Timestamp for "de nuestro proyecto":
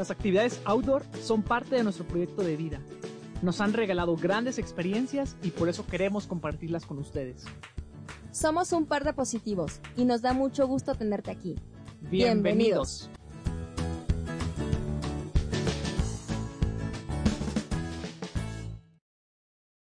1.76-2.40